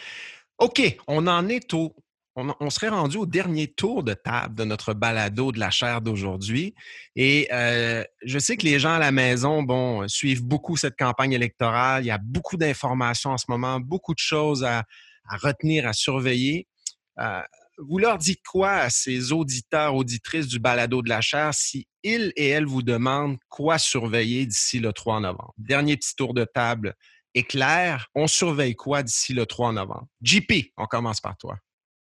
[0.59, 1.95] OK, on en est au.
[2.37, 6.75] On, serait rendu au dernier tour de table de notre balado de la chair d'aujourd'hui.
[7.14, 12.05] Et je sais que les gens à la maison, bon, suivent beaucoup cette campagne électorale.
[12.05, 14.85] Il y a beaucoup d'informations en ce moment, beaucoup de choses à,
[15.28, 16.66] à retenir, à surveiller.
[17.18, 17.42] Euh,
[17.78, 22.33] vous leur dites quoi à ces auditeurs, auditrices du balado de la chair si ils
[22.37, 25.54] et elles vous demandent quoi surveiller d'ici le 3 novembre?
[25.56, 26.94] Dernier petit tour de table
[27.35, 28.09] éclair.
[28.14, 30.06] On surveille quoi d'ici le 3 novembre?
[30.22, 31.56] JP, on commence par toi.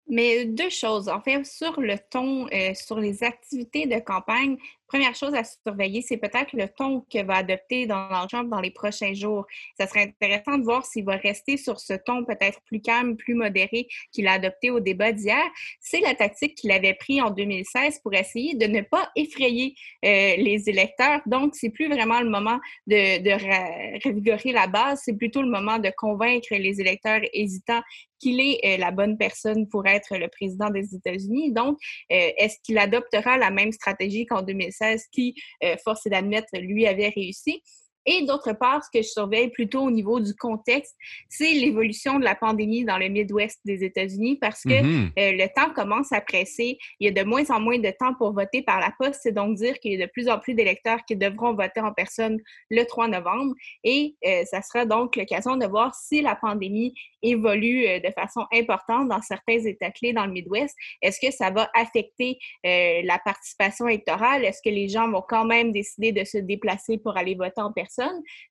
[0.08, 1.10] Mais deux choses.
[1.10, 6.02] En fait, sur le ton, euh, sur les activités de campagne, première chose à surveiller,
[6.02, 9.46] c'est peut-être le ton que va adopter Donald Trump dans les prochains jours.
[9.80, 13.34] Ça serait intéressant de voir s'il va rester sur ce ton peut-être plus calme, plus
[13.34, 15.44] modéré qu'il a adopté au débat d'hier.
[15.80, 20.36] C'est la tactique qu'il avait pris en 2016 pour essayer de ne pas effrayer euh,
[20.38, 21.22] les électeurs.
[21.26, 25.80] Donc, c'est plus vraiment le moment de, de revigorer la base, c'est plutôt le moment
[25.80, 27.82] de convaincre les électeurs hésitants
[28.20, 31.52] qu'il est euh, la bonne personne pour être le président des États-Unis.
[31.52, 31.78] Donc,
[32.12, 34.75] euh, est-ce qu'il adoptera la même stratégie qu'en 2016?
[35.12, 35.34] Qui,
[35.64, 37.62] euh, force est d'admettre, lui avait réussi.
[38.06, 40.96] Et d'autre part, ce que je surveille plutôt au niveau du contexte,
[41.28, 45.12] c'est l'évolution de la pandémie dans le Midwest des États-Unis parce que mm-hmm.
[45.18, 46.78] euh, le temps commence à presser.
[47.00, 49.22] Il y a de moins en moins de temps pour voter par la poste.
[49.24, 51.94] C'est donc dire qu'il y a de plus en plus d'électeurs qui devront voter en
[51.94, 52.40] personne
[52.70, 53.54] le 3 novembre.
[53.84, 58.46] Et euh, ça sera donc l'occasion de voir si la pandémie évolue euh, de façon
[58.54, 60.76] importante dans certains États clés dans le Midwest.
[61.02, 64.46] Est-ce que ça va affecter la participation électorale?
[64.46, 67.72] Est-ce que les gens vont quand même décider de se déplacer pour aller voter en
[67.72, 67.95] personne?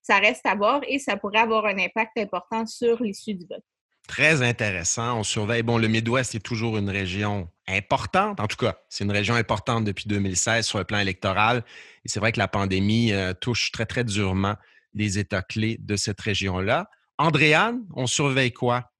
[0.01, 3.63] Ça reste à voir et ça pourrait avoir un impact important sur l'issue du vote.
[4.07, 5.19] Très intéressant.
[5.19, 5.63] On surveille.
[5.63, 8.39] Bon, le Midwest est toujours une région importante.
[8.39, 11.63] En tout cas, c'est une région importante depuis 2016 sur le plan électoral.
[12.05, 14.55] Et c'est vrai que la pandémie euh, touche très, très durement
[14.93, 16.89] les États clés de cette région-là.
[17.17, 18.91] Andréane, on surveille quoi?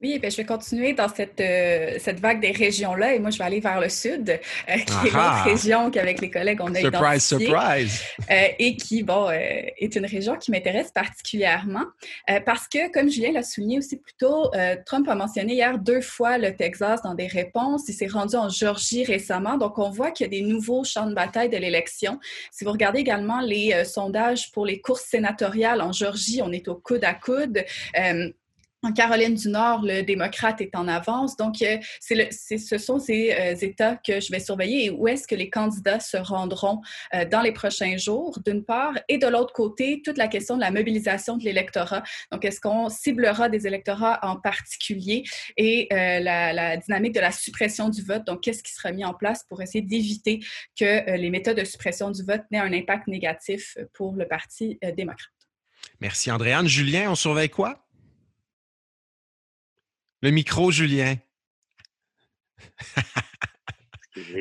[0.00, 3.38] Oui, ben, je vais continuer dans cette, euh, cette vague des régions-là et moi, je
[3.38, 6.78] vais aller vers le sud, euh, qui est l'autre région qu'avec les collègues, on a
[6.78, 8.02] Surprise, surprise!
[8.30, 11.84] Euh, et qui, bon, est une région qui m'intéresse particulièrement
[12.46, 14.52] parce que, comme Julien l'a souligné aussi plus tôt,
[14.86, 17.88] Trump a mentionné hier deux fois le Texas dans des réponses.
[17.88, 21.06] Il s'est rendu en Georgie récemment, donc on voit qu'il y a des nouveaux champs
[21.06, 22.20] de bataille de l'élection.
[22.52, 26.76] Si vous regardez également les sondages pour les courses sénatoriales en Georgie, on est au
[26.76, 27.64] coude à coude.
[28.88, 31.36] En Caroline du Nord, le démocrate est en avance.
[31.36, 35.34] Donc, euh, ce sont ces euh, États que je vais surveiller et où est-ce que
[35.34, 36.80] les candidats se rendront
[37.14, 38.94] euh, dans les prochains jours, d'une part.
[39.10, 42.02] Et de l'autre côté, toute la question de la mobilisation de l'électorat.
[42.32, 45.22] Donc, est-ce qu'on ciblera des électorats en particulier
[45.58, 48.24] et la, la, dynamique de la suppression du vote?
[48.24, 50.40] Donc, qu'est-ce qui sera mis en place pour essayer d'éviter
[50.80, 55.28] que les méthodes de suppression du vote n'aient un impact négatif pour le Parti démocrate?
[56.00, 56.68] Merci, Andréane.
[56.68, 57.84] Julien, on surveille quoi?
[60.22, 61.14] Le micro, Julien.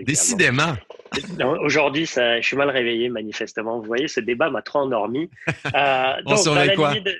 [0.05, 0.73] Décidément.
[1.61, 3.79] Aujourd'hui, je suis mal réveillé, manifestement.
[3.79, 5.29] Vous voyez, ce débat m'a trop endormi.
[5.75, 6.99] Euh, donc, dans, la quoi?
[6.99, 7.15] De,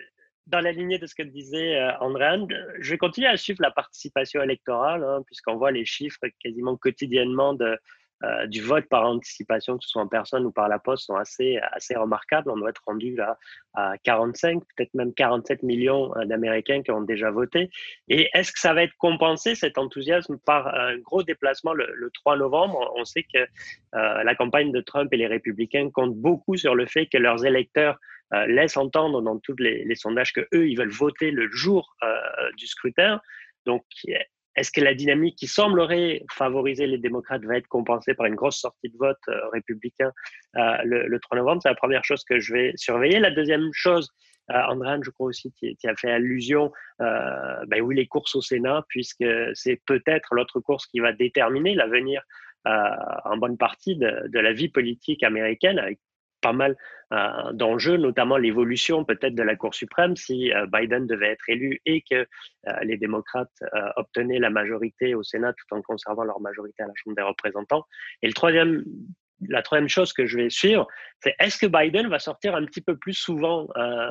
[0.48, 2.48] dans la lignée de ce que disait euh, Andréane,
[2.80, 7.54] je vais continuer à suivre la participation électorale, hein, puisqu'on voit les chiffres quasiment quotidiennement
[7.54, 7.78] de,
[8.24, 11.16] euh, du vote par anticipation, que ce soit en personne ou par la poste, sont
[11.16, 12.50] assez, assez remarquables.
[12.50, 13.16] On doit être rendu
[13.76, 17.70] à 45, peut-être même 47 millions euh, d'Américains qui ont déjà voté.
[18.08, 22.38] Et est-ce que ça va être compensé, cet enthousiasme, par un gros déplacement le, 3
[22.38, 22.92] novembre?
[22.96, 26.88] On sait que euh, la campagne de Trump et les républicains comptent beaucoup sur le
[26.88, 28.00] fait que leurs électeurs
[28.48, 31.96] laissent entendre dans tous les, les, sondages que eux, ils veulent voter le jour
[32.58, 33.22] du scrutin.
[33.66, 33.86] Donc,
[34.58, 38.58] est-ce que la dynamique qui semblerait favoriser les démocrates va être compensée par une grosse
[38.58, 40.12] sortie de vote euh, républicain
[40.56, 41.62] euh, le, 3 novembre?
[41.62, 43.20] C'est la première chose que je vais surveiller.
[43.20, 44.10] La deuxième chose,
[44.52, 49.26] euh, je crois aussi, qui, a fait allusion, ben oui, les courses au Sénat, puisque
[49.54, 52.24] c'est peut-être l'autre course qui va déterminer l'avenir
[52.66, 56.00] en bonne partie de, de, la vie politique américaine, avec
[56.48, 56.78] pas mal
[57.12, 61.82] euh, d'enjeux, notamment l'évolution peut-être de la Cour suprême si euh, Biden devait être élu
[61.86, 62.26] et que euh,
[62.84, 63.60] les démocrates
[63.98, 67.84] obtenaient la majorité au Sénat tout en conservant leur majorité à la Chambre des représentants.
[68.22, 68.84] Et le troisième
[69.48, 70.88] la troisième chose que je vais suivre,
[71.22, 73.68] c'est est-ce que Biden va sortir un petit peu plus souvent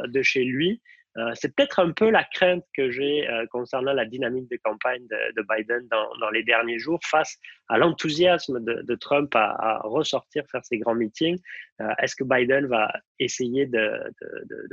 [0.06, 0.80] de chez lui
[1.18, 5.06] euh, c'est peut-être un peu la crainte que j'ai euh, concernant la dynamique de campagne
[5.08, 10.78] de, Biden dans, les derniers jours face à l'enthousiasme de, Trump à, ressortir faire ses
[10.78, 11.40] grands meetings.
[11.80, 13.90] Euh, est-ce que Biden va essayer de,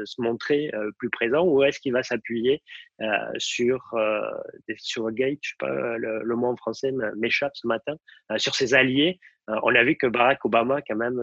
[0.03, 2.61] se montrer plus présent ou est-ce qu'il va s'appuyer
[3.37, 3.95] sur,
[4.77, 7.95] sur Gate, je sais pas, le, mot en français m'échappe ce matin,
[8.37, 11.21] sur ses alliés on a vu que Barack Obama, quand même,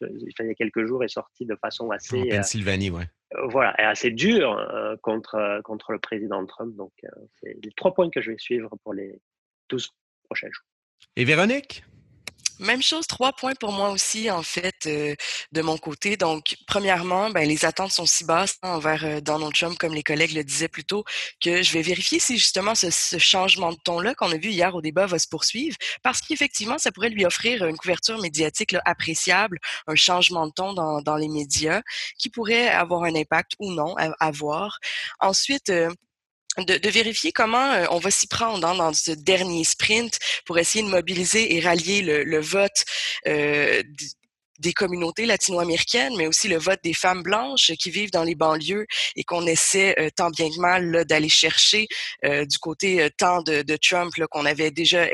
[0.00, 2.20] il y a quelques jours, est sorti de façon assez.
[2.20, 3.08] En Pennsylvanie, ouais.
[3.36, 6.74] Euh, voilà, est assez dur euh, contre, euh, contre le président Trump.
[6.76, 6.92] Donc,
[7.40, 9.20] c'est les trois points que je vais suivre pour les
[9.68, 9.90] 12
[10.24, 10.66] prochains jours.
[11.16, 11.84] Et Véronique?
[12.58, 15.14] Même chose, trois points pour moi aussi, en fait, euh,
[15.52, 16.16] de mon côté.
[16.16, 20.32] Donc, premièrement, ben, les attentes sont si basses envers euh, Donald Trump, comme les collègues
[20.34, 21.04] le disaient plus tôt,
[21.40, 24.80] que je vais vérifier si justement ce, changement de ton-là qu'on a vu hier au
[24.80, 29.94] débat va se poursuivre, parce qu'effectivement, ça pourrait lui offrir une couverture médiatique appréciable, un
[29.94, 31.82] changement de ton dans, dans, les médias,
[32.18, 34.78] qui pourrait avoir un impact ou non à, voir.
[35.20, 35.90] Ensuite, euh,
[36.58, 40.84] de, vérifier comment euh, on va s'y prendre hein, dans ce dernier sprint pour essayer
[40.84, 42.84] de mobiliser et rallier le, vote
[43.26, 43.82] euh,
[44.58, 48.86] des communautés latino-américaines, mais aussi le vote des femmes blanches qui vivent dans les banlieues
[49.16, 51.88] et qu'on essaie euh, tant bien que mal d'aller chercher
[52.22, 55.08] du côté tant de, Trump qu'on avait déjà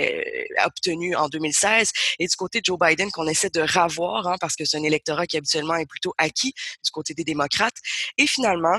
[0.67, 4.57] obtenu en 2016 et du côté de Joe Biden qu'on essaie de ravoir hein, parce
[4.57, 6.53] que c'est un électorat qui habituellement est plutôt acquis
[6.85, 7.77] du côté des démocrates.
[8.19, 8.79] Et finalement,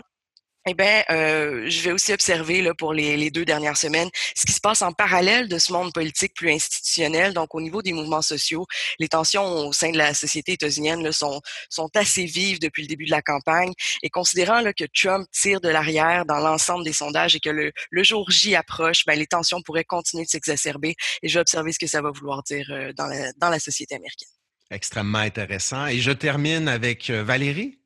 [0.67, 4.51] eh bien, euh, je vais aussi observer là, pour les, deux dernières semaines ce qui
[4.51, 7.33] se passe en parallèle de ce monde politique plus institutionnel.
[7.33, 8.67] Donc, au niveau des mouvements sociaux,
[8.99, 13.05] les tensions au sein de la société états-unienne sont, sont assez vives depuis le début
[13.05, 13.71] de la campagne.
[14.03, 17.71] Et considérant là, que Trump tire de l'arrière dans l'ensemble des sondages et que le,
[17.89, 20.95] le jour J approche, ben, les tensions pourraient continuer de s'exacerber.
[21.23, 23.59] Et je vais observer ce que ça va vouloir dire euh, dans, la, dans la
[23.59, 24.29] société américaine.
[24.71, 25.87] Extrêmement intéressant.
[25.87, 27.78] Et je termine avec euh, Valérie.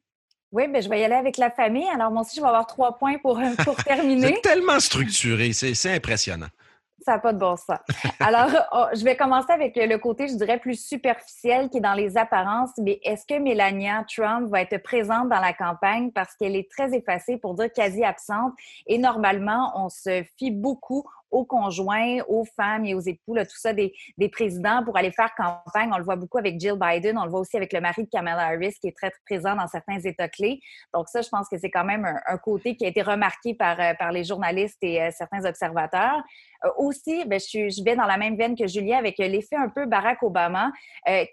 [0.53, 1.87] Oui, mais ben, je vais y aller avec la famille.
[1.89, 4.35] Alors, moi aussi, je vais avoir trois points pour, euh, pour terminer.
[4.35, 6.47] c'est tellement structuré, c'est impressionnant.
[7.03, 7.79] Ça n'a pas de bon sens.
[8.19, 11.95] Alors, oh, je vais commencer avec le côté, je dirais, plus superficiel qui est dans
[11.95, 12.69] les apparences.
[12.77, 16.11] Mais est-ce que Melania Trump va être présente dans la campagne?
[16.11, 18.53] Parce qu'elle est très effacée, pour dire quasi absente?
[18.85, 23.73] Et normalement, on se fie beaucoup aux conjoints, aux femmes et aux époux, tout ça
[23.73, 23.93] des,
[24.31, 25.89] présidents pour aller faire campagne.
[25.93, 28.09] On le voit beaucoup avec Jill Biden, on le voit aussi avec le mari de
[28.09, 30.61] Kamala Harris qui est très, présent dans certains États clés.
[30.93, 33.79] Donc ça, je pense que c'est quand même un, côté qui a été remarqué par,
[33.79, 36.21] euh, les journalistes et euh, certains observateurs.
[36.65, 39.69] Euh, aussi, ben, je, je, vais dans la même veine que Julien avec l'effet un
[39.69, 40.71] peu Barack Obama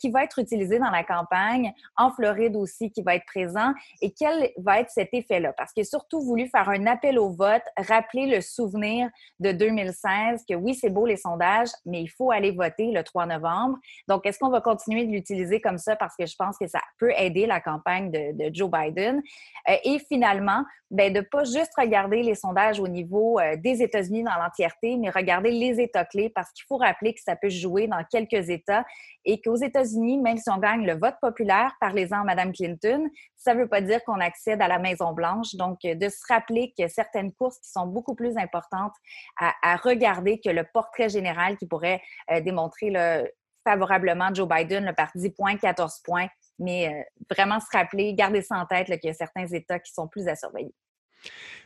[0.01, 3.72] qui va être utilisé dans la campagne, en Floride aussi qui va être présent.
[4.01, 5.53] Et quel va être cet effet-là?
[5.53, 9.53] Parce qu'il a surtout voulu faire un appel au vote, rappeler le souvenir de
[9.91, 13.78] 2016 que oui, c'est beau les sondages, mais il faut aller voter le 3 novembre.
[14.09, 16.80] Donc, est-ce qu'on va continuer de l'utiliser comme ça parce que je pense que ça
[16.99, 19.22] peut aider la campagne de, Joe Biden?
[19.68, 23.82] Euh, et finalement, ben, de ne pas juste regarder les sondages au niveau euh, des
[23.82, 27.49] États-Unis dans l'entièreté, mais regarder les États clés parce qu'il faut rappeler que ça peut
[27.49, 28.84] jouer dans quelques États
[29.24, 33.09] et qu'aux États-Unis, même si on gagne le vote populaire, parlez-en à Mme Clinton,
[33.41, 35.55] ça ne veut pas dire qu'on accède à la Maison-Blanche.
[35.55, 38.93] Donc, de se rappeler que certaines courses qui sont beaucoup plus importantes
[39.38, 43.30] à, regarder que le portrait général qui pourrait euh, démontrer le,
[43.64, 46.28] favorablement Joe Biden le par 10 points, 14 points,
[46.59, 47.03] mais euh,
[47.34, 50.28] vraiment se rappeler, garder ça en tête qu'il y a certains États qui sont plus
[50.28, 50.74] à surveiller.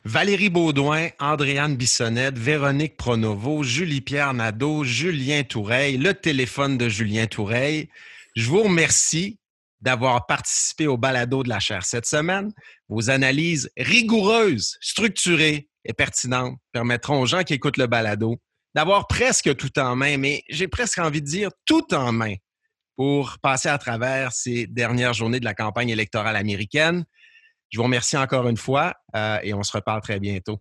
[0.05, 7.89] Valérie Baudouin, Andréane Bissonnette, Véronique Pronovo, Julie-Pierre Nadeau, Julien Toureil, le téléphone de Julien Toureil.
[8.37, 9.39] Je vous remercie
[9.85, 12.51] d'avoir participé au balado de la chaire cette semaine.
[12.89, 18.41] Vos analyses rigoureuses, structurées et pertinentes permettront aux gens qui écoutent le balado
[18.75, 22.35] d'avoir presque tout en main, mais j'ai presque envie de dire tout en main
[22.97, 27.05] pour passer à travers ces dernières journées de la campagne électorale américaine.
[27.71, 30.61] Je vous remercie encore une fois euh, et on se reparle très bientôt.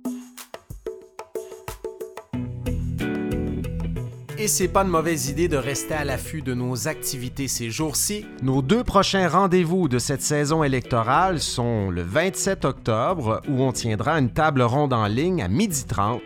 [4.41, 8.25] Et c'est pas une mauvaise idée de rester à l'affût de nos activités ces jours-ci.
[8.41, 14.17] Nos deux prochains rendez-vous de cette saison électorale sont le 27 octobre, où on tiendra
[14.17, 16.21] une table ronde en ligne à 12h30